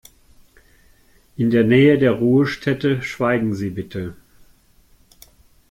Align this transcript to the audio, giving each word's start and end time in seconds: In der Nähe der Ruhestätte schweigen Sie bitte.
In 1.37 1.51
der 1.51 1.63
Nähe 1.63 1.99
der 1.99 2.13
Ruhestätte 2.13 3.03
schweigen 3.03 3.53
Sie 3.53 3.69
bitte. 3.69 4.15